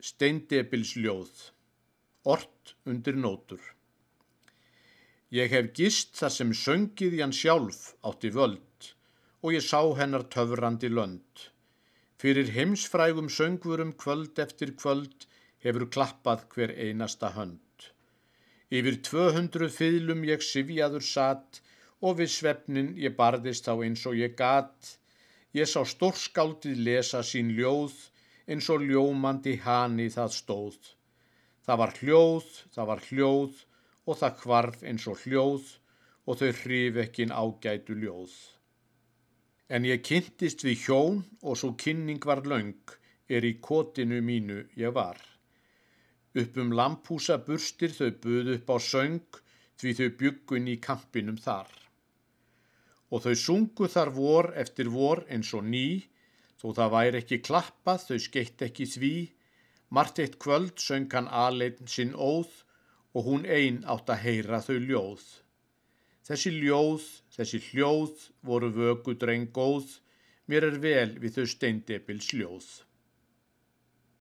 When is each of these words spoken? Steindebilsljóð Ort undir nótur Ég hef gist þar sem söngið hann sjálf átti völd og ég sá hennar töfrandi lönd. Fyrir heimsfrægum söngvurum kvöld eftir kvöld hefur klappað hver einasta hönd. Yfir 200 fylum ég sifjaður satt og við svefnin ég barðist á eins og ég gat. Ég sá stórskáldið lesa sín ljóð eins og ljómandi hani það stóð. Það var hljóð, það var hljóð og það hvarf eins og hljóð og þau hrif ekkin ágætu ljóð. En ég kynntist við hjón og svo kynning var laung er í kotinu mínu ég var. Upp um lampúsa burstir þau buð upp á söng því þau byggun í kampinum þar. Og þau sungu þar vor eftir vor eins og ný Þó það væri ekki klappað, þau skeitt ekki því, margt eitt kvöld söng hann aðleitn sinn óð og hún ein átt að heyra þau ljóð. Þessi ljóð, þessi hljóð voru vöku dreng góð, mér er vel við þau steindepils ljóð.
Steindebilsljóð 0.00 1.40
Ort 2.32 2.70
undir 2.88 3.18
nótur 3.20 3.60
Ég 5.36 5.52
hef 5.52 5.66
gist 5.76 6.14
þar 6.16 6.32
sem 6.36 6.52
söngið 6.60 7.16
hann 7.20 7.34
sjálf 7.36 7.80
átti 8.08 8.30
völd 8.36 8.86
og 9.44 9.52
ég 9.56 9.66
sá 9.66 9.82
hennar 9.98 10.24
töfrandi 10.34 10.88
lönd. 10.92 11.42
Fyrir 12.20 12.48
heimsfrægum 12.54 13.28
söngvurum 13.36 13.92
kvöld 14.02 14.40
eftir 14.44 14.72
kvöld 14.80 15.26
hefur 15.66 15.84
klappað 15.96 16.46
hver 16.54 16.72
einasta 16.86 17.30
hönd. 17.36 17.88
Yfir 18.72 18.96
200 19.10 19.68
fylum 19.74 20.24
ég 20.30 20.44
sifjaður 20.46 21.04
satt 21.10 21.60
og 22.00 22.22
við 22.22 22.32
svefnin 22.38 22.94
ég 23.04 23.18
barðist 23.20 23.68
á 23.68 23.76
eins 23.76 24.06
og 24.08 24.16
ég 24.16 24.32
gat. 24.40 24.96
Ég 25.52 25.68
sá 25.68 25.84
stórskáldið 25.84 26.82
lesa 26.88 27.20
sín 27.32 27.52
ljóð 27.60 28.00
eins 28.48 28.68
og 28.72 28.86
ljómandi 28.86 29.56
hani 29.64 30.08
það 30.12 30.36
stóð. 30.36 30.78
Það 31.66 31.80
var 31.82 31.92
hljóð, 31.98 32.46
það 32.74 32.88
var 32.92 33.04
hljóð 33.08 33.60
og 34.06 34.18
það 34.22 34.40
hvarf 34.44 34.86
eins 34.86 35.06
og 35.10 35.20
hljóð 35.24 35.74
og 36.26 36.40
þau 36.40 36.50
hrif 36.62 37.02
ekkin 37.04 37.34
ágætu 37.34 37.96
ljóð. 37.98 38.32
En 39.70 39.86
ég 39.86 40.02
kynntist 40.02 40.64
við 40.66 40.86
hjón 40.86 41.20
og 41.42 41.58
svo 41.58 41.76
kynning 41.78 42.22
var 42.26 42.42
laung 42.46 42.96
er 43.30 43.46
í 43.46 43.52
kotinu 43.62 44.18
mínu 44.26 44.64
ég 44.80 44.94
var. 44.96 45.18
Upp 46.40 46.58
um 46.62 46.72
lampúsa 46.78 47.38
burstir 47.46 47.94
þau 47.94 48.10
buð 48.24 48.50
upp 48.56 48.72
á 48.74 48.76
söng 48.82 49.38
því 49.80 49.94
þau 49.98 50.08
byggun 50.22 50.68
í 50.74 50.76
kampinum 50.82 51.38
þar. 51.38 51.70
Og 53.10 53.22
þau 53.24 53.34
sungu 53.44 53.88
þar 53.90 54.10
vor 54.14 54.50
eftir 54.62 54.90
vor 54.90 55.24
eins 55.30 55.54
og 55.58 55.66
ný 55.66 55.86
Þó 56.60 56.72
það 56.76 56.90
væri 56.92 57.20
ekki 57.22 57.38
klappað, 57.40 58.02
þau 58.08 58.18
skeitt 58.20 58.64
ekki 58.66 58.86
því, 58.94 59.14
margt 59.96 60.20
eitt 60.20 60.36
kvöld 60.44 60.76
söng 60.84 61.08
hann 61.14 61.30
aðleitn 61.42 61.88
sinn 61.88 62.12
óð 62.12 62.50
og 63.16 63.24
hún 63.26 63.46
ein 63.48 63.80
átt 63.88 64.12
að 64.12 64.22
heyra 64.26 64.60
þau 64.66 64.76
ljóð. 64.84 65.24
Þessi 66.28 66.52
ljóð, 66.58 67.06
þessi 67.34 67.62
hljóð 67.70 68.28
voru 68.46 68.68
vöku 68.76 69.16
dreng 69.18 69.48
góð, 69.56 69.96
mér 70.46 70.68
er 70.68 70.78
vel 70.84 71.16
við 71.22 71.40
þau 71.40 71.46
steindepils 71.54 72.28
ljóð. 72.36 72.68